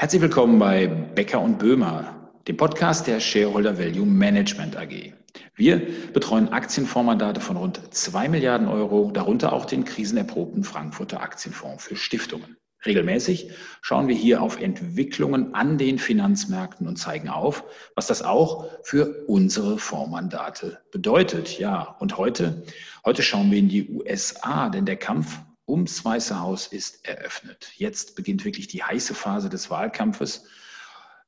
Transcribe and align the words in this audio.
Herzlich 0.00 0.22
willkommen 0.22 0.60
bei 0.60 0.86
Becker 0.86 1.40
und 1.40 1.58
Böhmer, 1.58 2.30
dem 2.46 2.56
Podcast 2.56 3.08
der 3.08 3.18
Shareholder 3.18 3.80
Value 3.80 4.06
Management 4.06 4.76
AG. 4.76 5.12
Wir 5.56 5.88
betreuen 6.12 6.50
Aktienfondsmandate 6.50 7.40
von 7.40 7.56
rund 7.56 7.80
2 7.92 8.28
Milliarden 8.28 8.68
Euro, 8.68 9.10
darunter 9.10 9.52
auch 9.52 9.64
den 9.64 9.84
krisenerprobten 9.84 10.62
Frankfurter 10.62 11.20
Aktienfonds 11.20 11.82
für 11.82 11.96
Stiftungen. 11.96 12.56
Regelmäßig 12.86 13.50
schauen 13.80 14.06
wir 14.06 14.14
hier 14.14 14.40
auf 14.40 14.60
Entwicklungen 14.60 15.56
an 15.56 15.78
den 15.78 15.98
Finanzmärkten 15.98 16.86
und 16.86 16.94
zeigen 16.94 17.28
auf, 17.28 17.64
was 17.96 18.06
das 18.06 18.22
auch 18.22 18.68
für 18.84 19.26
unsere 19.26 19.78
Fondsmandate 19.78 20.78
bedeutet. 20.92 21.58
Ja, 21.58 21.96
und 21.98 22.16
heute, 22.18 22.62
heute 23.04 23.24
schauen 23.24 23.50
wir 23.50 23.58
in 23.58 23.68
die 23.68 23.90
USA, 23.90 24.68
denn 24.68 24.86
der 24.86 24.96
Kampf 24.96 25.40
ums 25.68 26.04
Weiße 26.04 26.40
Haus 26.40 26.66
ist 26.66 27.06
eröffnet. 27.06 27.70
Jetzt 27.76 28.16
beginnt 28.16 28.44
wirklich 28.44 28.68
die 28.68 28.82
heiße 28.82 29.14
Phase 29.14 29.48
des 29.48 29.70
Wahlkampfes. 29.70 30.44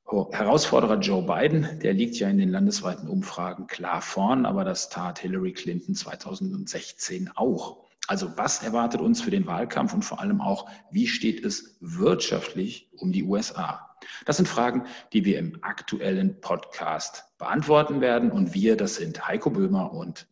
Oh, 0.07 0.33
Herausforderer 0.33 0.99
Joe 0.99 1.23
Biden, 1.23 1.79
der 1.81 1.93
liegt 1.93 2.17
ja 2.17 2.29
in 2.29 2.39
den 2.39 2.49
landesweiten 2.49 3.09
Umfragen 3.09 3.69
klar 3.69 4.03
vorn, 4.03 4.45
aber 4.45 4.65
das 4.65 4.89
tat 4.89 5.21
Hillary 5.21 5.53
Clinton 5.53 5.95
2016 5.95 7.31
auch. 7.37 7.85
Also 8.09 8.37
was 8.37 8.65
erwartet 8.65 9.01
uns 9.01 9.23
für 9.23 9.31
den 9.31 9.47
Wahlkampf 9.47 9.95
und 9.95 10.05
vor 10.05 10.19
allem 10.21 10.41
auch, 10.41 10.69
wie 10.91 11.07
steht 11.07 11.45
es 11.45 11.77
wirtschaftlich 11.81 12.89
um 12.97 13.13
die 13.13 13.23
USA? 13.23 13.91
Das 14.25 14.37
sind 14.37 14.49
Fragen, 14.49 14.87
die 15.13 15.25
wir 15.25 15.39
im 15.39 15.59
aktuellen 15.63 16.41
Podcast 16.41 17.25
beantworten 17.39 18.01
werden. 18.01 18.33
Und 18.33 18.55
wir, 18.55 18.77
das 18.77 18.97
sind 18.97 19.29
Heiko 19.29 19.51
Böhmer 19.51 19.93
und 19.93 20.27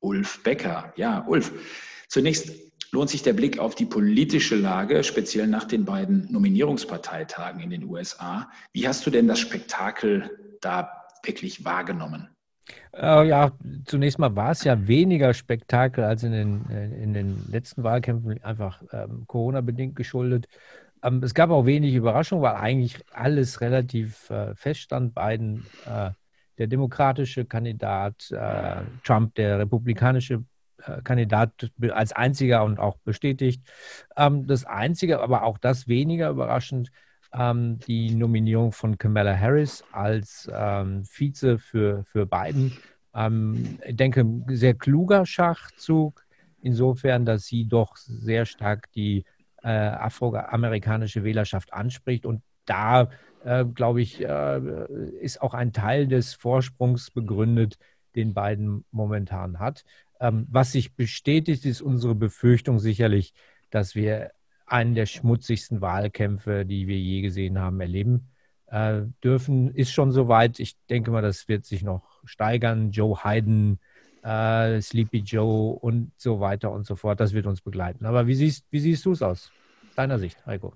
Ulf 0.00 0.42
Becker. 0.42 0.92
Ja, 0.96 1.24
Ulf, 1.26 1.52
zunächst 2.08 2.50
lohnt 2.92 3.10
sich 3.10 3.22
der 3.22 3.32
Blick 3.32 3.58
auf 3.58 3.74
die 3.74 3.86
politische 3.86 4.54
Lage, 4.54 5.02
speziell 5.02 5.46
nach 5.46 5.64
den 5.64 5.84
beiden 5.84 6.30
Nominierungsparteitagen 6.30 7.60
in 7.60 7.70
den 7.70 7.84
USA. 7.84 8.50
Wie 8.72 8.86
hast 8.86 9.04
du 9.06 9.10
denn 9.10 9.26
das 9.26 9.40
Spektakel 9.40 10.30
da 10.60 10.90
wirklich 11.24 11.64
wahrgenommen? 11.64 12.28
Äh, 12.94 13.28
ja, 13.28 13.52
zunächst 13.86 14.18
mal 14.18 14.36
war 14.36 14.50
es 14.50 14.64
ja 14.64 14.86
weniger 14.86 15.32
Spektakel 15.32 16.04
als 16.04 16.22
in 16.22 16.32
den, 16.32 16.70
äh, 16.70 17.02
in 17.02 17.14
den 17.14 17.44
letzten 17.50 17.82
Wahlkämpfen, 17.82 18.42
einfach 18.44 18.82
ähm, 18.92 19.24
Corona-bedingt 19.26 19.96
geschuldet. 19.96 20.46
Ähm, 21.02 21.22
es 21.22 21.34
gab 21.34 21.50
auch 21.50 21.64
wenig 21.64 21.94
Überraschung, 21.94 22.42
weil 22.42 22.54
eigentlich 22.54 22.98
alles 23.10 23.60
relativ 23.62 24.28
äh, 24.30 24.54
feststand. 24.54 25.14
Biden, 25.14 25.64
äh, 25.86 26.10
der 26.58 26.66
demokratische 26.66 27.46
Kandidat, 27.46 28.30
äh, 28.30 28.82
Trump, 29.02 29.34
der 29.34 29.58
republikanische 29.58 30.44
Kandidat 31.04 31.70
als 31.90 32.12
einziger 32.12 32.64
und 32.64 32.78
auch 32.78 32.96
bestätigt. 32.98 33.62
Ähm, 34.16 34.46
das 34.46 34.64
Einzige, 34.64 35.20
aber 35.20 35.44
auch 35.44 35.58
das 35.58 35.88
weniger 35.88 36.30
überraschend, 36.30 36.90
ähm, 37.32 37.78
die 37.86 38.14
Nominierung 38.14 38.72
von 38.72 38.98
Kamala 38.98 39.36
Harris 39.36 39.84
als 39.92 40.50
ähm, 40.52 41.04
Vize 41.04 41.58
für, 41.58 42.04
für 42.04 42.26
Biden. 42.26 42.76
ich 43.14 43.96
denke, 43.96 44.24
sehr 44.48 44.72
kluger 44.72 45.26
Schachzug, 45.26 46.24
insofern, 46.62 47.26
dass 47.26 47.44
sie 47.44 47.66
doch 47.68 47.96
sehr 47.96 48.46
stark 48.46 48.90
die 48.92 49.24
äh, 49.62 49.68
afroamerikanische 49.68 51.22
Wählerschaft 51.22 51.74
anspricht 51.74 52.24
und 52.24 52.42
da 52.64 53.10
äh, 53.44 53.64
glaube 53.64 54.02
ich, 54.02 54.22
äh, 54.22 54.60
ist 55.20 55.42
auch 55.42 55.54
ein 55.54 55.72
Teil 55.72 56.06
des 56.06 56.34
Vorsprungs 56.34 57.10
begründet, 57.10 57.78
den 58.14 58.34
Biden 58.34 58.84
momentan 58.90 59.58
hat. 59.58 59.84
Ähm, 60.20 60.46
was 60.50 60.72
sich 60.72 60.94
bestätigt, 60.94 61.66
ist 61.66 61.82
unsere 61.82 62.14
Befürchtung 62.14 62.78
sicherlich, 62.78 63.34
dass 63.70 63.94
wir 63.94 64.30
einen 64.66 64.94
der 64.94 65.06
schmutzigsten 65.06 65.80
Wahlkämpfe, 65.80 66.64
die 66.64 66.86
wir 66.86 66.98
je 66.98 67.22
gesehen 67.22 67.58
haben, 67.58 67.80
erleben 67.80 68.28
äh, 68.66 69.02
dürfen. 69.22 69.74
Ist 69.74 69.92
schon 69.92 70.12
soweit. 70.12 70.60
Ich 70.60 70.76
denke 70.88 71.10
mal, 71.10 71.22
das 71.22 71.48
wird 71.48 71.64
sich 71.66 71.82
noch 71.82 72.20
steigern. 72.24 72.90
Joe 72.90 73.22
Hayden, 73.22 73.80
äh, 74.22 74.80
Sleepy 74.80 75.18
Joe 75.18 75.74
und 75.78 76.12
so 76.16 76.40
weiter 76.40 76.70
und 76.72 76.86
so 76.86 76.96
fort. 76.96 77.20
Das 77.20 77.32
wird 77.32 77.46
uns 77.46 77.60
begleiten. 77.60 78.06
Aber 78.06 78.26
wie 78.26 78.34
siehst, 78.34 78.64
wie 78.70 78.80
siehst 78.80 79.04
du 79.04 79.12
es 79.12 79.22
aus? 79.22 79.52
Deiner 79.94 80.18
Sicht, 80.18 80.46
Heiko? 80.46 80.74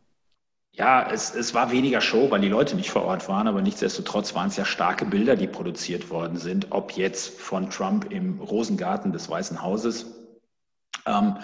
Ja, 0.76 1.10
es, 1.10 1.34
es 1.34 1.54
war 1.54 1.72
weniger 1.72 2.02
Show, 2.02 2.30
weil 2.30 2.42
die 2.42 2.50
Leute 2.50 2.76
nicht 2.76 2.90
vor 2.90 3.02
Ort 3.06 3.28
waren, 3.30 3.48
aber 3.48 3.62
nichtsdestotrotz 3.62 4.34
waren 4.34 4.48
es 4.48 4.56
ja 4.56 4.66
starke 4.66 5.06
Bilder, 5.06 5.34
die 5.34 5.46
produziert 5.46 6.10
worden 6.10 6.36
sind, 6.36 6.66
ob 6.70 6.92
jetzt 6.92 7.40
von 7.40 7.70
Trump 7.70 8.12
im 8.12 8.38
Rosengarten 8.40 9.10
des 9.10 9.30
Weißen 9.30 9.62
Hauses. 9.62 10.04
Ähm, 11.06 11.38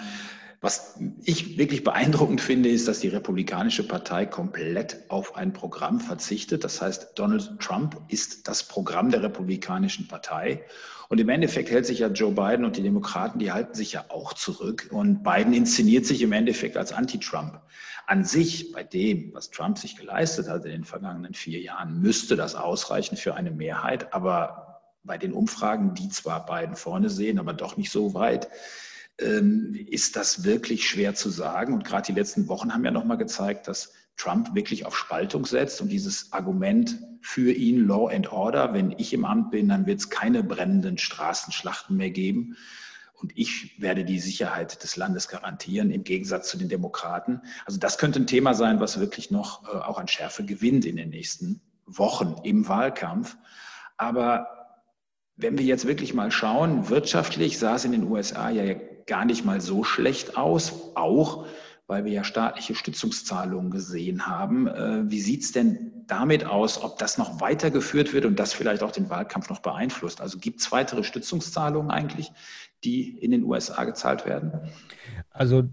was 0.61 0.99
ich 1.23 1.57
wirklich 1.57 1.83
beeindruckend 1.83 2.41
finde, 2.41 2.69
ist, 2.69 2.87
dass 2.87 2.99
die 2.99 3.07
Republikanische 3.07 3.87
Partei 3.87 4.27
komplett 4.27 5.03
auf 5.09 5.35
ein 5.35 5.51
Programm 5.51 5.99
verzichtet. 5.99 6.63
Das 6.63 6.79
heißt, 6.79 7.13
Donald 7.15 7.59
Trump 7.59 7.99
ist 8.09 8.47
das 8.47 8.63
Programm 8.67 9.09
der 9.09 9.23
Republikanischen 9.23 10.07
Partei. 10.07 10.63
Und 11.13 11.19
im 11.19 11.29
Endeffekt 11.29 11.69
hält 11.69 11.85
sich 11.85 11.99
ja 11.99 12.07
Joe 12.07 12.31
Biden 12.31 12.65
und 12.65 12.75
die 12.75 12.81
Demokraten, 12.81 13.37
die 13.37 13.51
halten 13.51 13.75
sich 13.75 13.93
ja 13.93 14.05
auch 14.09 14.33
zurück. 14.33 14.89
Und 14.91 15.21
Biden 15.21 15.53
inszeniert 15.53 16.07
sich 16.07 16.23
im 16.23 16.31
Endeffekt 16.31 16.75
als 16.75 16.91
Anti-Trump. 16.91 17.61
An 18.07 18.25
sich, 18.25 18.71
bei 18.71 18.81
dem, 18.81 19.31
was 19.31 19.51
Trump 19.51 19.77
sich 19.77 19.95
geleistet 19.95 20.49
hat 20.49 20.65
in 20.65 20.71
den 20.71 20.85
vergangenen 20.85 21.35
vier 21.35 21.61
Jahren, 21.61 22.01
müsste 22.01 22.35
das 22.35 22.55
ausreichen 22.55 23.15
für 23.15 23.35
eine 23.35 23.51
Mehrheit. 23.51 24.11
Aber 24.11 24.81
bei 25.03 25.19
den 25.19 25.33
Umfragen, 25.33 25.93
die 25.93 26.09
zwar 26.09 26.47
Biden 26.47 26.75
vorne 26.75 27.11
sehen, 27.11 27.37
aber 27.37 27.53
doch 27.53 27.77
nicht 27.77 27.91
so 27.91 28.15
weit, 28.15 28.49
ist 29.17 30.15
das 30.15 30.43
wirklich 30.43 30.87
schwer 30.87 31.13
zu 31.13 31.29
sagen. 31.29 31.73
Und 31.73 31.85
gerade 31.85 32.07
die 32.07 32.19
letzten 32.19 32.47
Wochen 32.47 32.73
haben 32.73 32.83
ja 32.83 32.91
nochmal 32.91 33.17
gezeigt, 33.17 33.67
dass 33.67 33.93
Trump 34.17 34.53
wirklich 34.55 34.85
auf 34.85 34.97
Spaltung 34.97 35.45
setzt 35.45 35.81
und 35.81 35.89
dieses 35.89 36.31
Argument 36.33 36.99
für 37.21 37.51
ihn 37.51 37.87
Law 37.87 38.09
and 38.09 38.31
Order, 38.31 38.73
wenn 38.73 38.91
ich 38.91 39.13
im 39.13 39.25
Amt 39.25 39.51
bin, 39.51 39.69
dann 39.69 39.85
wird 39.85 39.99
es 39.99 40.09
keine 40.09 40.43
brennenden 40.43 40.97
Straßenschlachten 40.97 41.95
mehr 41.95 42.11
geben. 42.11 42.55
Und 43.13 43.31
ich 43.35 43.79
werde 43.81 44.03
die 44.03 44.19
Sicherheit 44.19 44.83
des 44.83 44.97
Landes 44.97 45.29
garantieren, 45.29 45.91
im 45.91 46.03
Gegensatz 46.03 46.49
zu 46.49 46.57
den 46.57 46.67
Demokraten. 46.67 47.41
Also 47.65 47.79
das 47.79 47.97
könnte 47.97 48.19
ein 48.19 48.27
Thema 48.27 48.53
sein, 48.53 48.81
was 48.81 48.99
wirklich 48.99 49.31
noch 49.31 49.63
äh, 49.65 49.77
auch 49.77 49.97
an 49.97 50.09
Schärfe 50.09 50.43
gewinnt 50.43 50.85
in 50.85 50.97
den 50.97 51.09
nächsten 51.09 51.61
Wochen 51.85 52.35
im 52.43 52.67
Wahlkampf. 52.67 53.37
Aber 53.97 54.47
wenn 55.37 55.57
wir 55.57 55.65
jetzt 55.65 55.87
wirklich 55.87 56.13
mal 56.13 56.31
schauen, 56.31 56.89
wirtschaftlich 56.89 57.57
sah 57.57 57.75
es 57.75 57.85
in 57.85 57.93
den 57.93 58.03
USA 58.03 58.49
ja 58.49 58.75
gar 59.07 59.25
nicht 59.25 59.45
mal 59.45 59.61
so 59.61 59.83
schlecht 59.83 60.37
aus, 60.37 60.91
auch 60.95 61.45
weil 61.87 62.05
wir 62.05 62.11
ja 62.11 62.23
staatliche 62.23 62.75
Stützungszahlungen 62.75 63.69
gesehen 63.69 64.25
haben. 64.25 64.67
Äh, 64.67 65.09
wie 65.11 65.19
sieht 65.19 65.43
es 65.43 65.51
denn 65.51 65.91
damit 66.07 66.45
aus, 66.45 66.81
ob 66.81 66.97
das 66.97 67.17
noch 67.17 67.41
weitergeführt 67.41 68.13
wird 68.13 68.25
und 68.25 68.39
das 68.39 68.53
vielleicht 68.53 68.83
auch 68.83 68.91
den 68.91 69.09
Wahlkampf 69.09 69.49
noch 69.49 69.59
beeinflusst? 69.59 70.21
Also 70.21 70.37
gibt 70.37 70.61
es 70.61 70.71
weitere 70.71 71.03
Stützungszahlungen 71.03 71.91
eigentlich, 71.91 72.31
die 72.83 73.17
in 73.17 73.31
den 73.31 73.43
USA 73.43 73.83
gezahlt 73.83 74.25
werden? 74.25 74.71
Also 75.29 75.63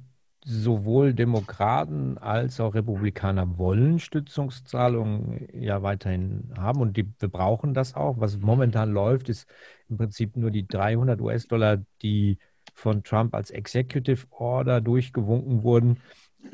sowohl 0.45 1.13
Demokraten 1.13 2.17
als 2.19 2.61
auch 2.61 2.75
Republikaner 2.75 3.59
wollen 3.59 3.99
Stützungszahlungen 3.99 5.49
ja 5.53 5.83
weiterhin 5.83 6.53
haben 6.57 6.81
und 6.81 6.97
die, 6.97 7.07
wir 7.19 7.29
brauchen 7.29 7.75
das 7.75 7.95
auch. 7.95 8.19
Was 8.21 8.39
momentan 8.39 8.91
läuft, 8.91 9.29
ist 9.29 9.47
im 9.89 9.99
Prinzip 9.99 10.37
nur 10.37 10.51
die 10.51 10.67
300 10.67 11.21
US-Dollar, 11.21 11.79
die 12.03 12.39
von 12.81 13.03
Trump 13.03 13.35
als 13.35 13.51
Executive 13.51 14.27
Order 14.31 14.81
durchgewunken 14.81 15.63
wurden. 15.63 15.99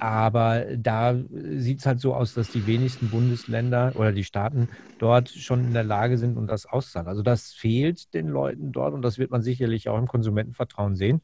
Aber 0.01 0.65
da 0.77 1.15
sieht 1.31 1.79
es 1.79 1.87
halt 1.87 2.01
so 2.01 2.13
aus, 2.13 2.35
dass 2.35 2.51
die 2.51 2.67
wenigsten 2.67 3.09
Bundesländer 3.09 3.93
oder 3.95 4.13
die 4.13 4.25
Staaten 4.25 4.69
dort 4.99 5.29
schon 5.29 5.65
in 5.65 5.73
der 5.73 5.85
Lage 5.85 6.19
sind 6.19 6.37
und 6.37 6.49
das 6.49 6.67
auszahlen. 6.67 7.07
Also 7.07 7.23
das 7.23 7.53
fehlt 7.53 8.13
den 8.13 8.27
Leuten 8.27 8.73
dort 8.73 8.95
und 8.95 9.03
das 9.03 9.19
wird 9.19 9.31
man 9.31 9.43
sicherlich 9.43 9.89
auch 9.89 9.97
im 9.97 10.09
Konsumentenvertrauen 10.09 10.97
sehen. 10.97 11.23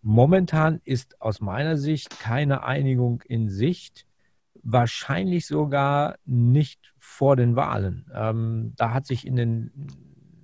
Momentan 0.00 0.80
ist 0.84 1.20
aus 1.20 1.40
meiner 1.40 1.76
Sicht 1.76 2.20
keine 2.20 2.62
Einigung 2.62 3.22
in 3.22 3.48
Sicht, 3.48 4.06
wahrscheinlich 4.62 5.46
sogar 5.46 6.16
nicht 6.24 6.94
vor 6.98 7.34
den 7.34 7.56
Wahlen. 7.56 8.06
Ähm, 8.14 8.74
da 8.76 8.94
hat 8.94 9.06
sich 9.06 9.26
in 9.26 9.34
den 9.34 9.72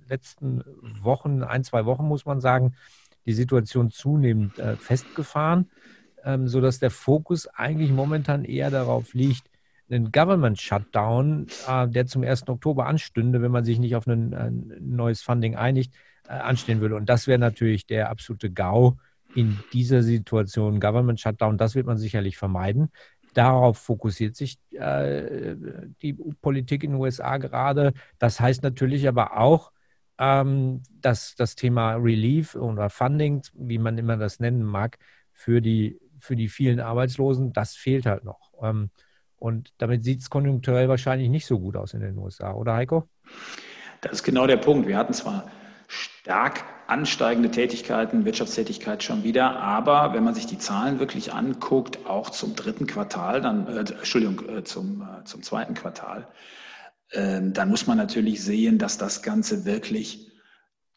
letzten 0.07 0.61
Wochen, 1.01 1.41
ein, 1.41 1.63
zwei 1.63 1.85
Wochen 1.85 2.05
muss 2.05 2.25
man 2.25 2.41
sagen, 2.41 2.75
die 3.25 3.33
Situation 3.33 3.91
zunehmend 3.91 4.59
äh, 4.59 4.75
festgefahren, 4.75 5.69
ähm, 6.23 6.47
sodass 6.47 6.79
der 6.79 6.91
Fokus 6.91 7.47
eigentlich 7.47 7.91
momentan 7.91 8.45
eher 8.45 8.71
darauf 8.71 9.13
liegt, 9.13 9.49
einen 9.89 10.11
Government 10.11 10.59
Shutdown, 10.59 11.47
äh, 11.67 11.87
der 11.87 12.07
zum 12.07 12.23
1. 12.23 12.47
Oktober 12.47 12.87
anstünde, 12.87 13.41
wenn 13.41 13.51
man 13.51 13.63
sich 13.63 13.79
nicht 13.79 13.95
auf 13.95 14.07
ein, 14.07 14.73
neues 14.79 15.21
Funding 15.21 15.55
einigt, 15.55 15.93
äh, 16.27 16.33
anstehen 16.33 16.81
würde. 16.81 16.95
Und 16.95 17.09
das 17.09 17.27
wäre 17.27 17.39
natürlich 17.39 17.85
der 17.85 18.09
absolute 18.09 18.51
GAU 18.51 18.97
in 19.35 19.59
dieser 19.73 20.01
Situation. 20.01 20.79
Government 20.79 21.19
Shutdown, 21.19 21.57
das 21.57 21.75
wird 21.75 21.85
man 21.85 21.97
sicherlich 21.97 22.37
vermeiden. 22.37 22.89
Darauf 23.33 23.77
fokussiert 23.77 24.33
sich 24.37 24.57
die 24.71 26.13
Politik 26.41 26.85
in 26.85 26.91
den 26.91 27.01
USA 27.01 27.35
gerade. 27.35 27.91
Das 28.17 28.39
heißt 28.39 28.63
natürlich 28.63 29.09
aber 29.09 29.37
auch, 29.37 29.73
ähm, 30.17 30.81
dass 31.01 31.35
das 31.35 31.55
Thema 31.55 31.95
Relief 31.95 32.55
oder 32.55 32.89
Funding, 32.89 33.41
wie 33.53 33.77
man 33.77 33.97
immer 33.97 34.17
das 34.17 34.39
nennen 34.39 34.63
mag, 34.63 34.97
für 35.33 35.61
die, 35.61 35.99
für 36.19 36.35
die 36.35 36.47
vielen 36.47 36.79
Arbeitslosen, 36.79 37.53
das 37.53 37.75
fehlt 37.75 38.05
halt 38.05 38.23
noch. 38.23 38.51
Ähm, 38.61 38.89
Und 39.37 39.73
damit 39.77 40.03
sieht 40.03 40.21
es 40.21 40.29
konjunkturell 40.29 40.87
wahrscheinlich 40.87 41.29
nicht 41.29 41.45
so 41.45 41.59
gut 41.59 41.75
aus 41.75 41.93
in 41.93 41.99
den 41.99 42.17
USA, 42.17 42.53
oder 42.53 42.73
Heiko? 42.73 43.07
Das 44.01 44.13
ist 44.13 44.23
genau 44.23 44.47
der 44.47 44.57
Punkt. 44.57 44.87
Wir 44.87 44.97
hatten 44.97 45.13
zwar 45.13 45.43
stark 45.87 46.63
ansteigende 46.87 47.51
Tätigkeiten, 47.51 48.25
Wirtschaftstätigkeit 48.25 49.03
schon 49.03 49.23
wieder, 49.23 49.59
aber 49.59 50.13
wenn 50.13 50.23
man 50.23 50.33
sich 50.33 50.45
die 50.45 50.57
Zahlen 50.57 50.99
wirklich 50.99 51.33
anguckt, 51.33 52.05
auch 52.07 52.29
zum 52.29 52.55
dritten 52.55 52.87
Quartal, 52.87 53.41
dann, 53.41 53.67
äh, 53.67 53.79
Entschuldigung, 53.79 54.47
äh, 54.49 54.63
zum, 54.63 55.01
äh, 55.01 55.23
zum 55.25 55.43
zweiten 55.43 55.73
Quartal, 55.73 56.27
dann 57.11 57.69
muss 57.69 57.87
man 57.87 57.97
natürlich 57.97 58.43
sehen, 58.43 58.77
dass 58.77 58.97
das 58.97 59.21
Ganze 59.21 59.63
wirklich 59.65 60.31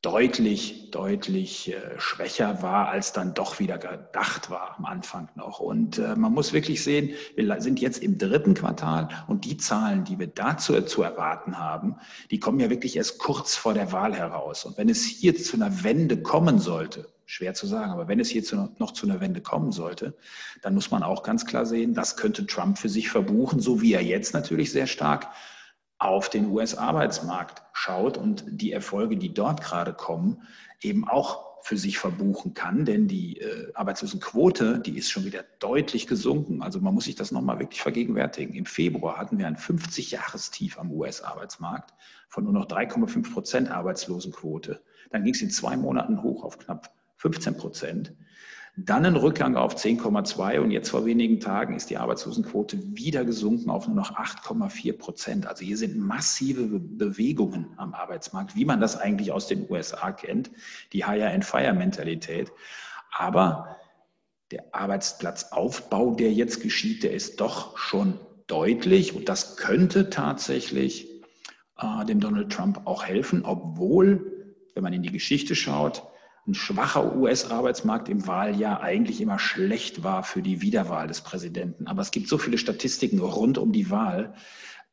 deutlich, 0.02 0.92
deutlich 0.92 1.72
äh, 1.72 1.98
schwächer 1.98 2.62
war, 2.62 2.88
als 2.88 3.12
dann 3.12 3.34
doch 3.34 3.58
wieder 3.58 3.78
gedacht 3.78 4.48
war 4.48 4.76
am 4.78 4.84
Anfang 4.84 5.28
noch. 5.34 5.58
Und 5.58 5.98
äh, 5.98 6.14
man 6.14 6.32
muss 6.32 6.52
wirklich 6.52 6.84
sehen, 6.84 7.10
wir 7.34 7.60
sind 7.60 7.80
jetzt 7.80 8.00
im 8.02 8.16
dritten 8.16 8.54
Quartal 8.54 9.08
und 9.26 9.44
die 9.44 9.56
Zahlen, 9.56 10.04
die 10.04 10.18
wir 10.18 10.28
dazu 10.28 10.80
zu 10.82 11.02
erwarten 11.02 11.58
haben, 11.58 11.96
die 12.30 12.38
kommen 12.38 12.60
ja 12.60 12.70
wirklich 12.70 12.96
erst 12.96 13.18
kurz 13.18 13.56
vor 13.56 13.74
der 13.74 13.90
Wahl 13.90 14.14
heraus. 14.14 14.64
Und 14.64 14.78
wenn 14.78 14.88
es 14.88 15.04
hier 15.04 15.36
zu 15.36 15.56
einer 15.56 15.82
Wende 15.82 16.22
kommen 16.22 16.60
sollte, 16.60 17.08
schwer 17.26 17.54
zu 17.54 17.66
sagen, 17.66 17.90
aber 17.90 18.06
wenn 18.06 18.20
es 18.20 18.30
hier 18.30 18.44
zu, 18.44 18.70
noch 18.78 18.92
zu 18.92 19.04
einer 19.04 19.20
Wende 19.20 19.40
kommen 19.40 19.72
sollte, 19.72 20.14
dann 20.62 20.74
muss 20.74 20.92
man 20.92 21.02
auch 21.02 21.24
ganz 21.24 21.44
klar 21.44 21.66
sehen, 21.66 21.92
das 21.92 22.16
könnte 22.16 22.46
Trump 22.46 22.78
für 22.78 22.88
sich 22.88 23.10
verbuchen, 23.10 23.58
so 23.58 23.82
wie 23.82 23.94
er 23.94 24.02
jetzt 24.02 24.32
natürlich 24.32 24.70
sehr 24.70 24.86
stark 24.86 25.26
auf 25.98 26.28
den 26.30 26.50
US-Arbeitsmarkt 26.50 27.62
schaut 27.72 28.16
und 28.16 28.44
die 28.46 28.72
Erfolge, 28.72 29.16
die 29.16 29.34
dort 29.34 29.62
gerade 29.62 29.92
kommen, 29.92 30.42
eben 30.80 31.08
auch 31.08 31.48
für 31.62 31.76
sich 31.76 31.98
verbuchen 31.98 32.54
kann, 32.54 32.84
denn 32.84 33.08
die 33.08 33.40
äh, 33.40 33.72
Arbeitslosenquote, 33.74 34.78
die 34.78 34.96
ist 34.96 35.10
schon 35.10 35.24
wieder 35.24 35.44
deutlich 35.58 36.06
gesunken. 36.06 36.62
Also 36.62 36.80
man 36.80 36.94
muss 36.94 37.04
sich 37.04 37.16
das 37.16 37.32
nochmal 37.32 37.58
wirklich 37.58 37.82
vergegenwärtigen. 37.82 38.54
Im 38.54 38.64
Februar 38.64 39.18
hatten 39.18 39.38
wir 39.38 39.46
ein 39.46 39.56
50-Jahrestief 39.56 40.78
am 40.78 40.92
US-Arbeitsmarkt 40.92 41.92
von 42.28 42.44
nur 42.44 42.52
noch 42.52 42.66
3,5 42.66 43.32
Prozent 43.32 43.70
Arbeitslosenquote. 43.70 44.80
Dann 45.10 45.24
ging 45.24 45.34
es 45.34 45.42
in 45.42 45.50
zwei 45.50 45.76
Monaten 45.76 46.22
hoch 46.22 46.44
auf 46.44 46.58
knapp 46.58 46.90
15 47.16 47.56
Prozent. 47.56 48.12
Dann 48.84 49.04
ein 49.04 49.16
Rückgang 49.16 49.56
auf 49.56 49.74
10,2 49.74 50.60
und 50.60 50.70
jetzt 50.70 50.90
vor 50.90 51.04
wenigen 51.04 51.40
Tagen 51.40 51.74
ist 51.74 51.90
die 51.90 51.96
Arbeitslosenquote 51.96 52.78
wieder 52.96 53.24
gesunken 53.24 53.70
auf 53.70 53.88
nur 53.88 53.96
noch 53.96 54.12
8,4 54.12 54.96
Prozent. 54.96 55.46
Also 55.48 55.64
hier 55.64 55.76
sind 55.76 55.98
massive 55.98 56.78
Bewegungen 56.78 57.72
am 57.76 57.92
Arbeitsmarkt, 57.92 58.54
wie 58.54 58.64
man 58.64 58.80
das 58.80 58.96
eigentlich 58.96 59.32
aus 59.32 59.48
den 59.48 59.68
USA 59.68 60.12
kennt, 60.12 60.52
die 60.92 61.04
Hire-and-Fire-Mentalität. 61.04 62.52
Aber 63.10 63.76
der 64.52 64.72
Arbeitsplatzaufbau, 64.72 66.14
der 66.14 66.32
jetzt 66.32 66.62
geschieht, 66.62 67.02
der 67.02 67.12
ist 67.12 67.40
doch 67.40 67.76
schon 67.78 68.20
deutlich 68.46 69.16
und 69.16 69.28
das 69.28 69.56
könnte 69.56 70.08
tatsächlich 70.08 71.08
äh, 71.78 72.04
dem 72.04 72.20
Donald 72.20 72.52
Trump 72.52 72.82
auch 72.84 73.04
helfen, 73.04 73.44
obwohl, 73.44 74.54
wenn 74.74 74.84
man 74.84 74.92
in 74.92 75.02
die 75.02 75.10
Geschichte 75.10 75.56
schaut, 75.56 76.04
ein 76.48 76.54
schwacher 76.54 77.14
US-Arbeitsmarkt 77.14 78.08
im 78.08 78.26
Wahljahr 78.26 78.80
eigentlich 78.80 79.20
immer 79.20 79.38
schlecht 79.38 80.02
war 80.02 80.22
für 80.24 80.42
die 80.42 80.62
Wiederwahl 80.62 81.06
des 81.06 81.20
Präsidenten. 81.20 81.86
Aber 81.86 82.00
es 82.00 82.10
gibt 82.10 82.28
so 82.28 82.38
viele 82.38 82.58
Statistiken 82.58 83.20
rund 83.20 83.58
um 83.58 83.70
die 83.70 83.90
Wahl. 83.90 84.34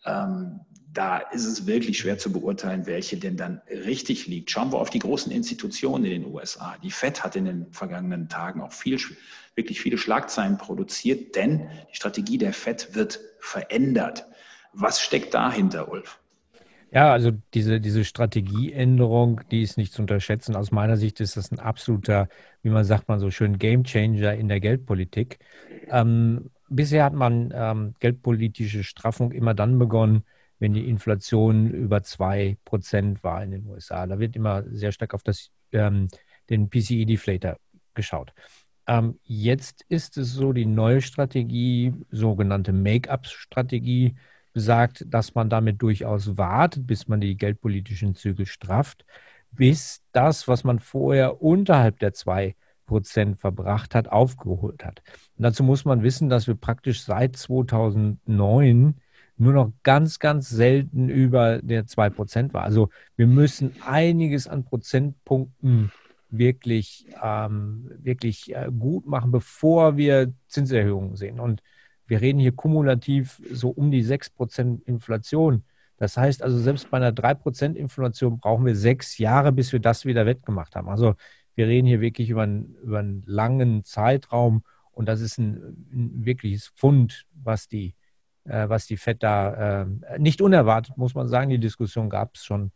Ähm, 0.05 0.59
da 0.91 1.17
ist 1.17 1.45
es 1.45 1.65
wirklich 1.65 1.97
schwer 1.97 2.17
zu 2.17 2.31
beurteilen, 2.31 2.85
welche 2.85 3.17
denn 3.17 3.35
dann 3.35 3.61
richtig 3.69 4.27
liegt. 4.27 4.51
Schauen 4.51 4.71
wir 4.71 4.79
auf 4.79 4.89
die 4.89 4.99
großen 4.99 5.31
Institutionen 5.31 6.05
in 6.05 6.23
den 6.23 6.33
USA. 6.33 6.77
Die 6.83 6.91
FED 6.91 7.23
hat 7.23 7.35
in 7.35 7.45
den 7.45 7.71
vergangenen 7.71 8.29
Tagen 8.29 8.61
auch 8.61 8.71
viel, 8.71 8.97
wirklich 9.55 9.81
viele 9.81 9.97
Schlagzeilen 9.97 10.57
produziert, 10.57 11.35
denn 11.35 11.69
die 11.91 11.95
Strategie 11.95 12.37
der 12.37 12.53
FED 12.53 12.95
wird 12.95 13.19
verändert. 13.39 14.25
Was 14.71 15.01
steckt 15.01 15.33
dahinter, 15.33 15.91
Ulf? 15.91 16.19
Ja, 16.95 17.11
also 17.11 17.31
diese, 17.53 17.81
diese 17.81 18.05
Strategieänderung, 18.05 19.41
die 19.51 19.61
ist 19.63 19.75
nicht 19.77 19.91
zu 19.91 20.01
unterschätzen. 20.01 20.55
Aus 20.55 20.71
meiner 20.71 20.95
Sicht 20.95 21.19
ist 21.19 21.35
das 21.35 21.51
ein 21.51 21.59
absoluter, 21.59 22.29
wie 22.61 22.69
man 22.69 22.85
sagt 22.85 23.09
man 23.09 23.19
so 23.19 23.29
schön, 23.31 23.57
Gamechanger 23.57 24.33
in 24.35 24.47
der 24.47 24.61
Geldpolitik. 24.61 25.39
Ähm, 25.89 26.51
bisher 26.69 27.03
hat 27.03 27.13
man 27.13 27.51
ähm, 27.53 27.95
geldpolitische 27.99 28.85
Straffung 28.85 29.33
immer 29.33 29.53
dann 29.53 29.77
begonnen, 29.77 30.23
wenn 30.59 30.71
die 30.73 30.87
Inflation 30.87 31.69
über 31.69 32.01
2% 32.01 33.21
war 33.25 33.43
in 33.43 33.51
den 33.51 33.67
USA. 33.67 34.07
Da 34.07 34.17
wird 34.17 34.37
immer 34.37 34.63
sehr 34.69 34.93
stark 34.93 35.13
auf 35.13 35.23
das, 35.23 35.51
ähm, 35.73 36.07
den 36.49 36.69
PCE-Deflator 36.69 37.57
geschaut. 37.93 38.31
Ähm, 38.87 39.19
jetzt 39.23 39.83
ist 39.89 40.17
es 40.17 40.31
so, 40.31 40.53
die 40.53 40.65
neue 40.65 41.01
Strategie, 41.01 41.93
sogenannte 42.09 42.71
Make-up-Strategie, 42.71 44.15
besagt, 44.55 45.05
dass 45.09 45.35
man 45.35 45.49
damit 45.49 45.81
durchaus 45.81 46.37
wartet, 46.37 46.87
bis 46.87 47.09
man 47.09 47.19
die 47.19 47.35
geldpolitischen 47.35 48.15
Zügel 48.15 48.45
strafft, 48.45 49.05
bis 49.51 50.01
das, 50.13 50.47
was 50.47 50.63
man 50.63 50.79
vorher 50.79 51.41
unterhalb 51.41 51.99
der 51.99 52.13
2 52.13 52.55
Prozent 52.85 53.37
verbracht 53.37 53.93
hat, 53.93 54.07
aufgeholt 54.07 54.85
hat. 54.85 55.03
Und 55.37 55.43
dazu 55.43 55.61
muss 55.63 55.83
man 55.83 56.03
wissen, 56.03 56.29
dass 56.29 56.47
wir 56.47 56.55
praktisch 56.55 57.03
seit 57.03 57.35
2009 57.35 58.95
nur 59.35 59.51
noch 59.51 59.73
ganz, 59.83 60.19
ganz 60.19 60.47
selten 60.47 61.09
über 61.09 61.61
der 61.61 61.85
2 61.85 62.09
Prozent 62.09 62.53
war. 62.53 62.63
Also 62.63 62.87
wir 63.17 63.27
müssen 63.27 63.73
einiges 63.85 64.47
an 64.47 64.63
Prozentpunkten 64.63 65.91
wirklich, 66.29 67.07
ähm, 67.21 67.91
wirklich 67.97 68.55
äh, 68.55 68.71
gut 68.71 69.05
machen, 69.05 69.31
bevor 69.31 69.97
wir 69.97 70.31
Zinserhöhungen 70.47 71.17
sehen. 71.17 71.41
Und 71.41 71.61
wir 72.07 72.21
reden 72.21 72.39
hier 72.39 72.51
kumulativ 72.51 73.41
so 73.51 73.69
um 73.69 73.91
die 73.91 74.03
6% 74.03 74.83
Inflation. 74.85 75.63
Das 75.97 76.17
heißt 76.17 76.43
also, 76.43 76.57
selbst 76.57 76.89
bei 76.91 76.97
einer 76.97 77.11
3% 77.11 77.73
Inflation 77.73 78.39
brauchen 78.39 78.65
wir 78.65 78.75
sechs 78.75 79.17
Jahre, 79.17 79.51
bis 79.51 79.71
wir 79.71 79.79
das 79.79 80.05
wieder 80.05 80.25
wettgemacht 80.25 80.75
haben. 80.75 80.89
Also 80.89 81.15
wir 81.55 81.67
reden 81.67 81.87
hier 81.87 82.01
wirklich 82.01 82.29
über 82.29 82.43
einen, 82.43 82.75
über 82.83 82.99
einen 82.99 83.23
langen 83.25 83.83
Zeitraum 83.85 84.63
und 84.91 85.07
das 85.07 85.21
ist 85.21 85.37
ein, 85.37 85.55
ein 85.91 86.25
wirkliches 86.25 86.71
Fund, 86.75 87.25
was 87.33 87.67
die, 87.67 87.95
äh, 88.45 88.67
was 88.69 88.87
die 88.87 88.97
FED 88.97 89.23
da 89.23 89.83
äh, 89.83 90.19
nicht 90.19 90.41
unerwartet, 90.41 90.97
muss 90.97 91.15
man 91.15 91.27
sagen. 91.27 91.49
Die 91.49 91.59
Diskussion 91.59 92.09
gab 92.09 92.35
es 92.35 92.45
schon 92.45 92.71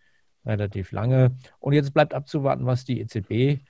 relativ 0.46 0.92
lange. 0.92 1.38
Und 1.60 1.74
jetzt 1.74 1.94
bleibt 1.94 2.14
abzuwarten, 2.14 2.66
was 2.66 2.86
die 2.86 3.00
EZB 3.02 3.62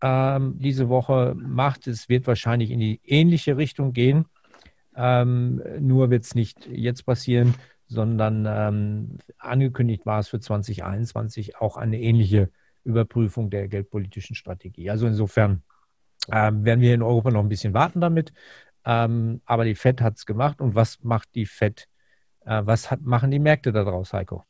ähm, 0.00 0.58
diese 0.58 0.88
Woche 0.88 1.34
macht. 1.36 1.86
Es 1.86 2.08
wird 2.08 2.26
wahrscheinlich 2.26 2.70
in 2.70 2.80
die 2.80 3.00
ähnliche 3.04 3.56
Richtung 3.56 3.92
gehen. 3.92 4.26
Ähm, 4.94 5.62
nur 5.80 6.10
wird 6.10 6.24
es 6.24 6.34
nicht 6.34 6.66
jetzt 6.66 7.04
passieren, 7.04 7.54
sondern 7.86 8.46
ähm, 8.48 9.18
angekündigt 9.38 10.06
war 10.06 10.18
es 10.20 10.28
für 10.28 10.40
2021 10.40 11.56
auch 11.56 11.76
eine 11.76 12.00
ähnliche 12.00 12.50
Überprüfung 12.84 13.50
der 13.50 13.68
geldpolitischen 13.68 14.36
Strategie. 14.36 14.90
Also 14.90 15.06
insofern 15.06 15.62
ähm, 16.30 16.64
werden 16.64 16.80
wir 16.80 16.94
in 16.94 17.02
Europa 17.02 17.30
noch 17.30 17.40
ein 17.40 17.48
bisschen 17.48 17.74
warten 17.74 18.00
damit. 18.00 18.32
Ähm, 18.84 19.40
aber 19.44 19.64
die 19.64 19.74
FED 19.74 20.00
hat 20.00 20.16
es 20.16 20.26
gemacht. 20.26 20.60
Und 20.60 20.74
was 20.74 21.02
macht 21.02 21.34
die 21.34 21.46
FED? 21.46 21.88
Äh, 22.44 22.62
was 22.64 22.90
hat, 22.90 23.02
machen 23.02 23.30
die 23.30 23.38
Märkte 23.38 23.72
daraus, 23.72 24.12
Heiko? 24.12 24.44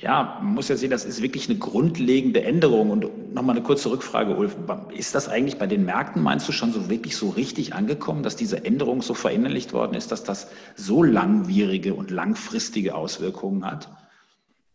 Ja, 0.00 0.38
man 0.40 0.54
muss 0.54 0.68
ja 0.68 0.76
sehen, 0.76 0.90
das 0.90 1.04
ist 1.04 1.22
wirklich 1.22 1.50
eine 1.50 1.58
grundlegende 1.58 2.44
Änderung. 2.44 2.90
Und 2.90 3.34
nochmal 3.34 3.56
eine 3.56 3.64
kurze 3.64 3.90
Rückfrage, 3.90 4.36
Ulf. 4.36 4.56
Ist 4.94 5.14
das 5.14 5.28
eigentlich 5.28 5.58
bei 5.58 5.66
den 5.66 5.84
Märkten, 5.84 6.22
meinst 6.22 6.48
du, 6.48 6.52
schon 6.52 6.72
so 6.72 6.88
wirklich 6.88 7.16
so 7.16 7.30
richtig 7.30 7.74
angekommen, 7.74 8.22
dass 8.22 8.36
diese 8.36 8.64
Änderung 8.64 9.02
so 9.02 9.14
verinnerlicht 9.14 9.72
worden 9.72 9.94
ist, 9.94 10.12
dass 10.12 10.22
das 10.22 10.50
so 10.76 11.02
langwierige 11.02 11.94
und 11.94 12.12
langfristige 12.12 12.94
Auswirkungen 12.94 13.64
hat? 13.64 13.90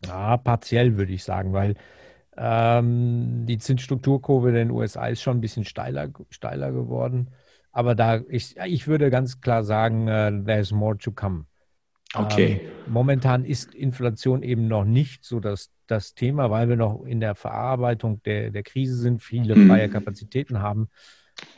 Ja, 0.04 0.36
partiell 0.36 0.98
würde 0.98 1.14
ich 1.14 1.24
sagen, 1.24 1.54
weil 1.54 1.74
ähm, 2.36 3.46
die 3.46 3.56
Zinsstrukturkurve 3.56 4.50
in 4.50 4.54
den 4.54 4.70
USA 4.70 5.06
ist 5.06 5.22
schon 5.22 5.38
ein 5.38 5.40
bisschen 5.40 5.64
steiler, 5.64 6.10
steiler 6.28 6.70
geworden. 6.70 7.30
Aber 7.72 7.94
da, 7.94 8.20
ich, 8.28 8.56
ich 8.66 8.86
würde 8.86 9.08
ganz 9.10 9.40
klar 9.40 9.64
sagen, 9.64 10.02
uh, 10.02 10.44
there's 10.44 10.70
more 10.70 10.98
to 10.98 11.10
come. 11.10 11.46
Okay. 12.14 12.60
Ähm, 12.62 12.92
momentan 12.92 13.44
ist 13.44 13.74
Inflation 13.74 14.42
eben 14.42 14.68
noch 14.68 14.84
nicht 14.84 15.24
so 15.24 15.40
das, 15.40 15.70
das 15.86 16.14
Thema, 16.14 16.50
weil 16.50 16.68
wir 16.68 16.76
noch 16.76 17.04
in 17.04 17.20
der 17.20 17.34
Verarbeitung 17.34 18.22
der, 18.22 18.50
der 18.50 18.62
Krise 18.62 18.96
sind, 18.96 19.22
viele 19.22 19.56
mhm. 19.56 19.68
freie 19.68 19.88
Kapazitäten 19.88 20.60
haben. 20.60 20.88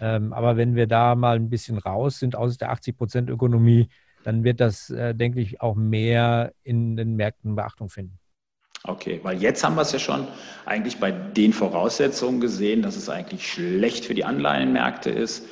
Ähm, 0.00 0.32
aber 0.32 0.56
wenn 0.56 0.75
wir 0.75 0.86
da 0.86 1.14
mal 1.14 1.36
ein 1.36 1.50
bisschen 1.50 1.78
raus 1.78 2.18
sind 2.18 2.34
aus 2.34 2.56
der 2.56 2.72
80-Prozent-Ökonomie, 2.72 3.88
dann 4.25 4.42
wird 4.42 4.60
das, 4.60 4.90
äh, 4.90 5.14
denke 5.14 5.40
ich, 5.40 5.60
auch 5.60 5.76
mehr 5.76 6.52
in 6.64 6.96
den 6.96 7.14
Märkten 7.14 7.54
Beachtung 7.54 7.90
finden. 7.90 8.18
Okay, 8.84 9.20
weil 9.22 9.40
jetzt 9.40 9.64
haben 9.64 9.75
wir 9.75 9.82
es 9.82 9.92
ja 9.92 9.98
schon 9.98 10.26
eigentlich 10.64 10.98
bei 10.98 11.10
den 11.10 11.52
Voraussetzungen 11.52 12.40
gesehen, 12.40 12.82
dass 12.82 12.96
es 12.96 13.08
eigentlich 13.08 13.50
schlecht 13.50 14.04
für 14.04 14.14
die 14.14 14.25
Anleihenmärkte 14.25 15.10
ist 15.10 15.46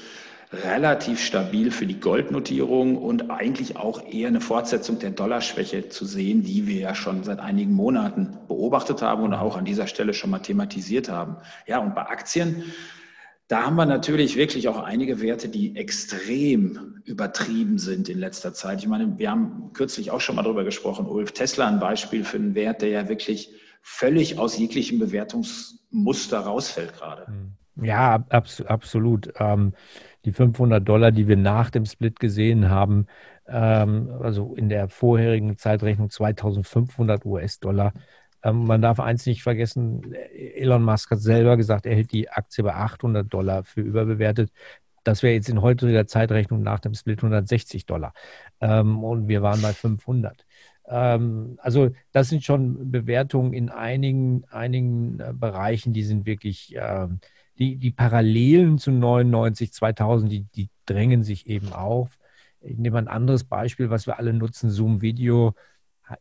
relativ 0.65 1.21
stabil 1.21 1.71
für 1.71 1.87
die 1.87 2.01
Goldnotierung 2.01 2.97
und 2.97 3.31
eigentlich 3.31 3.77
auch 3.77 4.07
eher 4.07 4.29
eine 4.29 4.41
Fortsetzung 4.41 4.99
der 4.99 5.11
Dollarschwäche 5.11 5.89
zu 5.89 6.05
sehen, 6.05 6.43
die 6.43 6.67
wir 6.67 6.81
ja 6.81 6.95
schon 6.95 7.25
seit 7.25 7.41
einigen 7.41 7.73
Monaten 7.73 8.39
beobachtet 8.47 9.03
haben 9.03 9.23
und 9.25 9.35
auch 9.35 9.57
an 9.57 9.65
dieser 9.65 9.87
Stelle 9.87 10.15
schon 10.15 10.31
mal 10.31 10.39
thematisiert 10.39 11.09
haben. 11.09 11.37
Ja, 11.67 11.79
und 11.79 11.95
bei 11.95 12.07
Aktien, 12.07 12.65
Da 13.49 13.65
haben 13.67 13.77
wir 13.77 13.85
natürlich 13.85 14.37
wirklich 14.37 14.69
auch 14.69 14.83
einige 14.83 15.21
Werte, 15.21 15.51
die 15.51 15.77
extrem 15.77 17.03
übertrieben 17.05 17.79
sind 17.79 18.09
in 18.09 18.19
letzter 18.19 18.55
Zeit. 18.55 18.81
Ich 18.81 18.89
meine, 18.89 19.19
wir 19.19 19.31
haben 19.31 19.71
kürzlich 19.75 20.11
auch 20.11 20.21
schon 20.21 20.37
mal 20.37 20.43
darüber 20.43 20.65
gesprochen, 20.65 21.07
Ulf 21.07 21.33
Tesla 21.33 21.69
ein 21.69 21.79
Beispiel 21.79 22.25
für 22.25 22.39
einen 22.39 22.55
Wert, 22.55 22.81
der 22.81 22.89
ja 22.89 23.09
wirklich 23.09 23.51
völlig 23.83 24.39
aus 24.39 24.57
jeglichem 24.57 24.99
Bewertungsmuster 24.99 26.41
rausfällt 26.41 26.95
gerade. 26.95 27.27
Hm. 27.27 27.53
Ja, 27.85 28.25
abs 28.31 28.63
absolut. 28.63 29.33
Ähm, 29.39 29.75
die 30.25 30.33
500 30.33 30.87
Dollar, 30.87 31.13
die 31.13 31.29
wir 31.29 31.37
nach 31.37 31.71
dem 31.71 31.85
Split 31.87 32.21
gesehen 32.21 32.71
haben, 32.71 33.07
ähm, 33.47 34.11
also 34.21 34.55
in 34.55 34.69
der 34.69 34.89
vorherigen 34.89 35.57
Zeitrechnung 35.59 36.11
2500 36.11 37.25
US-Dollar, 37.25 37.93
ähm, 38.45 38.67
man 38.67 38.83
darf 38.83 39.01
eins 39.01 39.27
nicht 39.27 39.43
vergessen, 39.43 40.15
Elon 40.35 40.83
Musk 40.83 41.11
hat 41.11 41.21
selber 41.21 41.57
gesagt, 41.57 41.87
er 41.87 41.95
hält 41.97 42.13
die 42.13 42.31
Aktie 42.31 42.63
bei 42.63 42.75
800 42.75 43.33
Dollar 43.33 43.65
für 43.65 43.81
überbewertet. 43.81 44.53
Das 45.03 45.23
wäre 45.23 45.35
jetzt 45.35 45.49
in 45.49 45.63
heutiger 45.63 46.07
Zeitrechnung 46.07 46.63
nach 46.63 46.81
dem 46.81 46.95
Split 46.95 47.19
160 47.19 47.87
Dollar. 47.87 48.15
Ähm, 48.61 49.03
und 49.05 49.29
wir 49.29 49.43
waren 49.43 49.63
bei 49.63 49.73
500. 49.73 50.47
Ähm, 50.87 51.59
also 51.63 51.91
das 52.13 52.29
sind 52.29 52.45
schon 52.45 52.91
Bewertungen 52.91 53.53
in 53.53 53.71
einigen, 53.71 54.45
einigen 54.51 55.21
äh, 55.21 55.33
Bereichen, 55.35 55.93
die 55.93 56.03
sind 56.03 56.27
wirklich, 56.27 56.77
die, 57.59 57.77
die 57.77 57.91
Parallelen 57.91 58.79
zu 58.79 58.91
99, 58.91 59.73
2000, 59.73 60.31
die, 60.31 60.45
die 60.55 60.71
drängen 60.87 61.23
sich 61.23 61.47
eben 61.47 61.73
auf. 61.73 62.19
Ich 62.61 62.79
nehme 62.79 62.99
ein 62.99 63.09
anderes 63.09 63.45
Beispiel, 63.45 63.91
was 63.91 64.07
wir 64.07 64.19
alle 64.19 64.33
nutzen, 64.33 64.71
Zoom 64.71 65.03
Video 65.03 65.55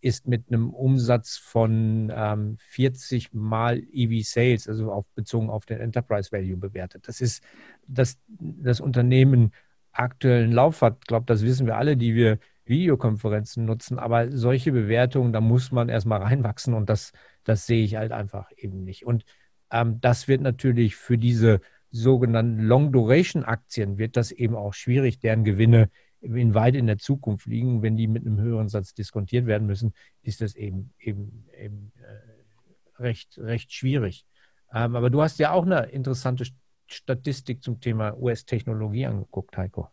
ist 0.02 0.28
mit 0.28 0.48
einem 0.48 0.70
Umsatz 0.70 1.38
von 1.38 2.12
ähm, 2.16 2.56
40 2.58 3.34
mal 3.34 3.82
EV 3.92 4.26
Sales, 4.26 4.68
also 4.68 4.92
auf, 4.92 5.06
bezogen 5.14 5.50
auf 5.50 5.66
den 5.66 5.80
Enterprise 5.80 6.32
Value 6.32 6.58
bewertet. 6.58 7.08
Das 7.08 7.20
ist, 7.20 7.44
dass 7.88 8.18
das 8.40 8.80
Unternehmen 8.80 9.52
aktuellen 9.92 10.52
Lauf 10.52 10.82
hat. 10.82 10.98
Ich 11.02 11.08
glaube, 11.08 11.26
das 11.26 11.44
wissen 11.44 11.68
wir 11.68 11.78
alle, 11.78 11.98
die 11.98 12.16
wir 12.16 12.40
Videokonferenzen 12.66 13.66
nutzen. 13.66 14.00
Aber 14.00 14.32
solche 14.32 14.72
Bewertungen, 14.72 15.34
da 15.34 15.42
muss 15.42 15.72
man 15.72 15.90
erstmal 15.90 16.22
reinwachsen 16.22 16.74
und 16.74 16.90
das, 16.90 17.12
das 17.44 17.66
sehe 17.66 17.84
ich 17.84 17.96
halt 17.96 18.12
einfach 18.12 18.50
eben 18.56 18.84
nicht. 18.84 19.06
Und 19.06 19.26
ähm, 19.74 20.00
das 20.00 20.28
wird 20.28 20.42
natürlich 20.42 20.96
für 20.96 21.18
diese 21.18 21.60
sogenannten 21.90 22.60
Long-Duration-Aktien 22.62 23.98
wird 23.98 24.16
das 24.16 24.32
eben 24.32 24.56
auch 24.56 24.74
schwierig, 24.74 25.20
deren 25.20 25.44
Gewinne 25.44 25.90
in 26.22 26.54
weit 26.54 26.76
in 26.76 26.88
der 26.88 26.98
Zukunft 26.98 27.48
liegen, 27.48 27.82
wenn 27.82 27.98
die 27.98 28.08
mit 28.08 28.26
einem 28.26 28.40
höheren 28.40 28.70
Satz 28.70 28.94
diskontiert 28.94 29.46
werden 29.46 29.68
müssen, 29.68 29.94
ist 30.22 30.42
das 30.42 30.56
eben, 30.56 30.94
eben, 31.00 31.46
eben 31.60 31.92
äh, 31.98 33.02
recht, 33.02 33.38
recht 33.38 33.74
schwierig. 33.74 34.26
Ähm, 34.74 34.96
aber 34.96 35.10
du 35.10 35.22
hast 35.22 35.40
ja 35.40 35.52
auch 35.52 35.66
eine 35.66 35.82
interessante 35.88 36.46
Statistik 36.88 37.62
zum 37.62 37.82
Thema 37.82 38.18
US-Technologie 38.18 39.06
angeguckt, 39.06 39.58
Heiko. 39.58 39.90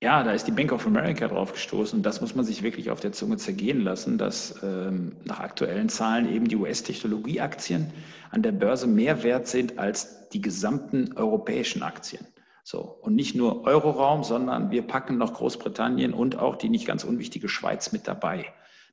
Ja, 0.00 0.22
da 0.22 0.30
ist 0.30 0.46
die 0.46 0.52
Bank 0.52 0.70
of 0.70 0.86
America 0.86 1.26
drauf 1.26 1.52
gestoßen. 1.52 2.04
Das 2.04 2.20
muss 2.20 2.36
man 2.36 2.44
sich 2.44 2.62
wirklich 2.62 2.90
auf 2.90 3.00
der 3.00 3.10
Zunge 3.10 3.36
zergehen 3.36 3.80
lassen, 3.80 4.16
dass 4.16 4.62
ähm, 4.62 5.16
nach 5.24 5.40
aktuellen 5.40 5.88
Zahlen 5.88 6.32
eben 6.32 6.46
die 6.46 6.54
US-Technologieaktien 6.54 7.92
an 8.30 8.42
der 8.42 8.52
Börse 8.52 8.86
mehr 8.86 9.24
wert 9.24 9.48
sind 9.48 9.80
als 9.80 10.28
die 10.28 10.40
gesamten 10.40 11.14
europäischen 11.16 11.82
Aktien. 11.82 12.24
So, 12.62 12.80
und 12.80 13.16
nicht 13.16 13.34
nur 13.34 13.64
Euroraum, 13.64 14.22
sondern 14.22 14.70
wir 14.70 14.82
packen 14.82 15.18
noch 15.18 15.34
Großbritannien 15.34 16.14
und 16.14 16.38
auch 16.38 16.54
die 16.54 16.68
nicht 16.68 16.86
ganz 16.86 17.02
unwichtige 17.02 17.48
Schweiz 17.48 17.90
mit 17.90 18.06
dabei. 18.06 18.44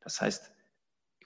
Das 0.03 0.21
heißt, 0.21 0.54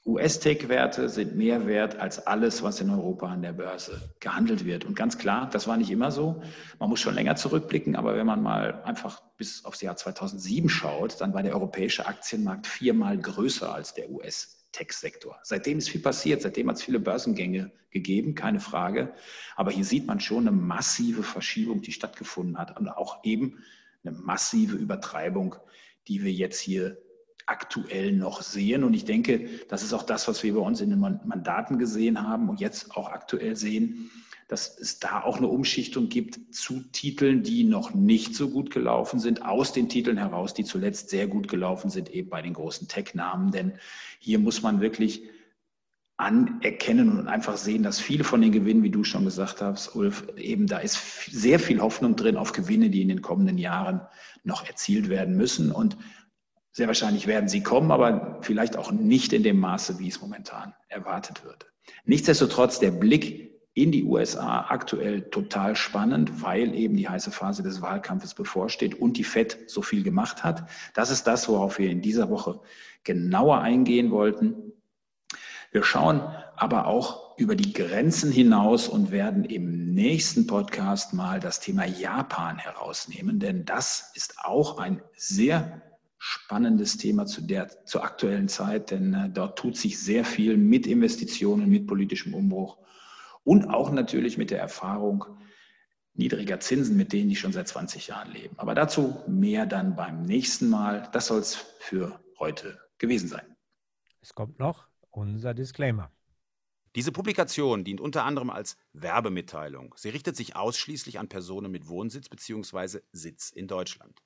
US-Tech-Werte 0.09 1.07
sind 1.07 1.35
mehr 1.35 1.67
wert 1.67 1.99
als 1.99 2.25
alles, 2.25 2.63
was 2.63 2.81
in 2.81 2.89
Europa 2.89 3.27
an 3.27 3.41
der 3.41 3.53
Börse 3.53 4.01
gehandelt 4.19 4.65
wird. 4.65 4.83
Und 4.83 4.95
ganz 4.95 5.17
klar, 5.17 5.49
das 5.51 5.67
war 5.67 5.77
nicht 5.77 5.91
immer 5.91 6.11
so. 6.11 6.41
Man 6.79 6.89
muss 6.89 6.99
schon 6.99 7.13
länger 7.13 7.35
zurückblicken, 7.35 7.95
aber 7.95 8.15
wenn 8.15 8.25
man 8.25 8.41
mal 8.41 8.81
einfach 8.83 9.21
bis 9.37 9.63
aufs 9.65 9.81
Jahr 9.81 9.95
2007 9.95 10.67
schaut, 10.67 11.21
dann 11.21 11.33
war 11.33 11.43
der 11.43 11.53
europäische 11.53 12.07
Aktienmarkt 12.07 12.65
viermal 12.65 13.17
größer 13.17 13.73
als 13.73 13.93
der 13.93 14.09
US. 14.09 14.55
Tech-Sektor. 14.71 15.39
Seitdem 15.41 15.79
ist 15.79 15.89
viel 15.89 16.01
passiert, 16.01 16.43
seitdem 16.43 16.69
hat 16.69 16.77
es 16.77 16.83
viele 16.83 16.99
Börsengänge 16.99 17.71
gegeben, 17.89 18.35
keine 18.35 18.59
Frage. 18.59 19.13
Aber 19.55 19.71
hier 19.71 19.83
sieht 19.83 20.05
man 20.05 20.19
schon 20.19 20.47
eine 20.47 20.55
massive 20.55 21.23
Verschiebung, 21.23 21.81
die 21.81 21.91
stattgefunden 21.91 22.57
hat 22.57 22.79
und 22.79 22.87
auch 22.87 23.23
eben 23.23 23.63
eine 24.03 24.15
massive 24.15 24.75
Übertreibung, 24.75 25.55
die 26.07 26.23
wir 26.23 26.31
jetzt 26.31 26.59
hier 26.59 26.97
aktuell 27.49 28.11
noch 28.11 28.41
sehen. 28.41 28.83
Und 28.83 28.93
ich 28.93 29.05
denke, 29.05 29.47
das 29.67 29.83
ist 29.83 29.93
auch 29.93 30.03
das, 30.03 30.27
was 30.27 30.43
wir 30.43 30.53
bei 30.53 30.61
uns 30.61 30.81
in 30.81 30.89
den 30.89 30.99
Mandaten 30.99 31.79
gesehen 31.79 32.27
haben 32.27 32.49
und 32.49 32.59
jetzt 32.59 32.95
auch 32.95 33.09
aktuell 33.09 33.55
sehen 33.55 34.11
dass 34.49 34.79
es 34.79 34.97
da 34.97 35.21
auch 35.21 35.37
eine 35.37 35.47
Umschichtung 35.47 36.09
gibt 36.09 36.55
zu 36.55 36.81
Titeln, 36.91 37.43
die 37.43 37.63
noch 37.63 37.93
nicht 37.93 38.33
so 38.33 38.49
gut 38.49 38.71
gelaufen 38.71 39.19
sind, 39.19 39.45
aus 39.45 39.73
den 39.73 39.89
Titeln 39.89 40.17
heraus, 40.17 40.55
die 40.55 40.63
zuletzt 40.63 41.11
sehr 41.11 41.27
gut 41.27 41.47
gelaufen 41.47 41.91
sind, 41.91 42.09
eben 42.09 42.29
bei 42.29 42.41
den 42.41 42.53
großen 42.53 42.87
Tech-Namen. 42.87 43.51
Denn 43.51 43.73
hier 44.17 44.39
muss 44.39 44.63
man 44.63 44.81
wirklich 44.81 45.21
anerkennen 46.17 47.19
und 47.19 47.27
einfach 47.27 47.57
sehen, 47.57 47.83
dass 47.83 47.99
viele 47.99 48.23
von 48.23 48.41
den 48.41 48.51
Gewinnen, 48.51 48.81
wie 48.81 48.89
du 48.89 49.03
schon 49.03 49.23
gesagt 49.23 49.61
hast, 49.61 49.95
Ulf, 49.95 50.27
eben 50.35 50.65
da 50.65 50.79
ist 50.79 51.31
sehr 51.31 51.59
viel 51.59 51.79
Hoffnung 51.79 52.15
drin 52.15 52.35
auf 52.35 52.51
Gewinne, 52.51 52.89
die 52.89 53.03
in 53.03 53.09
den 53.09 53.21
kommenden 53.21 53.59
Jahren 53.59 54.01
noch 54.43 54.65
erzielt 54.65 55.09
werden 55.09 55.37
müssen. 55.37 55.71
Und 55.71 55.95
sehr 56.79 56.87
wahrscheinlich 56.87 57.27
werden 57.27 57.49
sie 57.49 57.61
kommen, 57.61 57.91
aber 57.91 58.37
vielleicht 58.39 58.77
auch 58.77 58.89
nicht 58.89 59.33
in 59.33 59.43
dem 59.43 59.59
Maße, 59.59 59.99
wie 59.99 60.07
es 60.07 60.21
momentan 60.21 60.73
erwartet 60.87 61.43
wird. 61.43 61.65
Nichtsdestotrotz, 62.05 62.79
der 62.79 62.91
Blick 62.91 63.51
in 63.73 63.91
die 63.91 64.05
USA 64.05 64.65
aktuell 64.69 65.23
total 65.23 65.75
spannend, 65.75 66.41
weil 66.41 66.73
eben 66.73 66.95
die 66.95 67.09
heiße 67.09 67.31
Phase 67.31 67.63
des 67.63 67.81
Wahlkampfes 67.81 68.33
bevorsteht 68.33 68.95
und 68.95 69.17
die 69.17 69.25
FED 69.25 69.69
so 69.69 69.81
viel 69.81 70.03
gemacht 70.03 70.45
hat. 70.45 70.69
Das 70.93 71.11
ist 71.11 71.27
das, 71.27 71.49
worauf 71.49 71.79
wir 71.79 71.89
in 71.89 72.01
dieser 72.01 72.29
Woche 72.29 72.61
genauer 73.03 73.59
eingehen 73.59 74.11
wollten. 74.11 74.71
Wir 75.73 75.83
schauen 75.83 76.21
aber 76.55 76.87
auch 76.87 77.37
über 77.37 77.57
die 77.57 77.73
Grenzen 77.73 78.31
hinaus 78.31 78.87
und 78.87 79.11
werden 79.11 79.43
im 79.43 79.93
nächsten 79.93 80.47
Podcast 80.47 81.13
mal 81.13 81.41
das 81.41 81.59
Thema 81.59 81.85
Japan 81.85 82.57
herausnehmen, 82.57 83.39
denn 83.39 83.65
das 83.65 84.13
ist 84.15 84.35
auch 84.45 84.77
ein 84.77 85.01
sehr 85.17 85.81
spannendes 86.19 86.97
Thema 86.97 87.25
zu 87.25 87.41
der, 87.41 87.85
zur 87.85 88.03
aktuellen 88.03 88.49
Zeit, 88.49 88.91
denn 88.91 89.13
äh, 89.13 89.29
dort 89.29 89.57
tut 89.57 89.77
sich 89.77 89.99
sehr 89.99 90.25
viel 90.25 90.57
mit 90.57 90.85
Investitionen, 90.85 91.69
mit 91.69 91.87
politischem 91.87 92.33
Umbruch 92.33 92.77
und 93.43 93.69
auch 93.69 93.89
natürlich 93.91 94.37
mit 94.37 94.51
der 94.51 94.59
Erfahrung 94.59 95.25
niedriger 96.13 96.59
Zinsen, 96.59 96.97
mit 96.97 97.13
denen 97.13 97.29
die 97.29 97.37
schon 97.37 97.53
seit 97.53 97.69
20 97.69 98.07
Jahren 98.07 98.31
leben. 98.31 98.53
Aber 98.59 98.75
dazu 98.75 99.23
mehr 99.27 99.65
dann 99.65 99.95
beim 99.95 100.23
nächsten 100.23 100.69
Mal. 100.69 101.09
Das 101.13 101.27
soll 101.27 101.39
es 101.39 101.55
für 101.55 102.19
heute 102.37 102.77
gewesen 102.97 103.29
sein. 103.29 103.55
Es 104.21 104.35
kommt 104.35 104.59
noch 104.59 104.87
unser 105.09 105.53
Disclaimer. 105.53 106.11
Diese 106.95 107.11
Publikation 107.13 107.85
dient 107.85 108.01
unter 108.01 108.25
anderem 108.25 108.49
als 108.49 108.75
Werbemitteilung. 108.93 109.95
Sie 109.95 110.09
richtet 110.09 110.35
sich 110.35 110.55
ausschließlich 110.55 111.19
an 111.19 111.29
Personen 111.29 111.71
mit 111.71 111.87
Wohnsitz 111.87 112.27
bzw. 112.27 112.99
Sitz 113.13 113.51
in 113.51 113.67
Deutschland. 113.67 114.19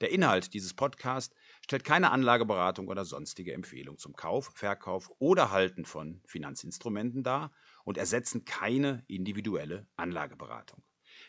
Der 0.00 0.12
Inhalt 0.12 0.54
dieses 0.54 0.74
Podcasts 0.74 1.34
stellt 1.64 1.82
keine 1.82 2.12
Anlageberatung 2.12 2.86
oder 2.86 3.04
sonstige 3.04 3.52
Empfehlung 3.52 3.98
zum 3.98 4.14
Kauf, 4.14 4.52
Verkauf 4.54 5.10
oder 5.18 5.50
Halten 5.50 5.84
von 5.84 6.22
Finanzinstrumenten 6.24 7.24
dar 7.24 7.52
und 7.84 7.98
ersetzen 7.98 8.44
keine 8.44 9.04
individuelle 9.08 9.88
Anlageberatung. 9.96 10.84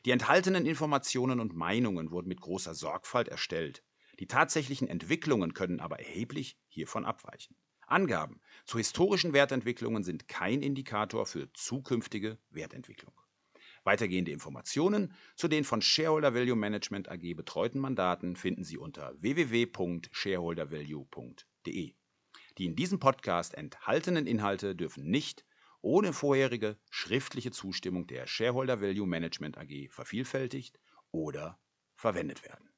Die 0.06 0.12
enthaltenen 0.12 0.68
Informationen 0.68 1.40
und 1.40 1.56
Meinungen 1.56 2.12
wurden 2.12 2.28
mit 2.28 2.42
großer 2.42 2.76
Sorgfalt 2.76 3.28
erstellt. 3.28 3.84
Die 4.20 4.28
tatsächlichen 4.28 4.88
Entwicklungen 4.88 5.54
können 5.54 5.80
aber 5.80 6.00
erheblich 6.00 6.60
hiervon 6.68 7.06
abweichen. 7.06 7.56
Angaben 7.88 8.40
zu 8.66 8.78
historischen 8.78 9.34
Wertentwicklungen 9.34 10.04
sind 10.04 10.28
kein 10.28 10.62
Indikator 10.62 11.26
für 11.26 11.52
zukünftige 11.54 12.38
Wertentwicklung. 12.52 13.20
Weitergehende 13.90 14.30
Informationen 14.30 15.16
zu 15.36 15.48
den 15.48 15.64
von 15.64 15.82
Shareholder 15.82 16.36
Value 16.36 16.56
Management 16.56 17.10
AG 17.10 17.34
betreuten 17.34 17.80
Mandaten 17.80 18.36
finden 18.36 18.64
Sie 18.64 18.78
unter 18.78 19.16
www.shareholdervalue.de. 19.20 21.96
Die 22.60 22.66
in 22.66 22.76
diesem 22.76 23.00
Podcast 23.00 23.56
enthaltenen 23.56 24.28
Inhalte 24.28 24.76
dürfen 24.76 25.10
nicht 25.10 25.44
ohne 25.82 26.14
vorherige 26.14 26.78
schriftliche 26.92 27.50
Zustimmung 27.50 28.06
der 28.06 28.28
Shareholder 28.28 28.80
Value 28.80 29.08
Management 29.08 29.58
AG 29.58 29.90
vervielfältigt 29.90 30.80
oder 31.10 31.60
verwendet 31.96 32.44
werden 32.44 32.69